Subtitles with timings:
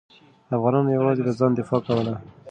[0.55, 2.13] افغانانو یوازې د ځان دفاع کوله.